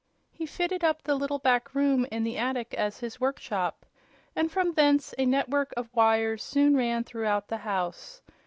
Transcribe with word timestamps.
He 0.31 0.47
fitted 0.47 0.83
up 0.83 1.03
the 1.03 1.13
little 1.13 1.37
back 1.37 1.75
room 1.75 2.07
in 2.11 2.23
the 2.23 2.35
attic 2.35 2.73
as 2.73 3.01
his 3.01 3.21
workshop, 3.21 3.85
and 4.35 4.51
from 4.51 4.73
thence 4.73 5.13
a 5.19 5.27
net 5.27 5.47
work 5.47 5.75
of 5.77 5.93
wires 5.93 6.41
soon 6.41 6.75
ran 6.75 7.03
throughout 7.03 7.49
the 7.49 7.57
house. 7.57 8.23